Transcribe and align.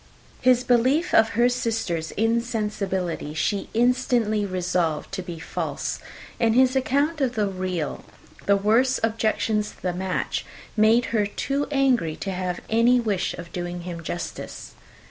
His 0.41 0.63
belief 0.63 1.13
of 1.13 1.33
her 1.37 1.47
sister's 1.47 2.09
insensibility 2.13 3.35
she 3.35 3.69
instantly 3.75 4.47
resolved 4.47 5.11
to 5.11 5.21
be 5.21 5.37
false; 5.37 5.99
and 6.39 6.55
his 6.55 6.75
account 6.75 7.21
of 7.21 7.35
the 7.35 7.45
real, 7.45 8.03
the 8.47 8.57
worst 8.57 8.99
objections 9.03 9.69
to 9.69 9.81
the 9.83 9.93
match, 9.93 10.43
made 10.75 11.05
her 11.13 11.27
too 11.27 11.67
angry 11.69 12.15
to 12.15 12.31
have 12.31 12.61
any 12.67 12.99
wish 12.99 13.35
of 13.35 13.53
doing 13.53 13.81
him 13.81 14.01
justice. 14.01 14.73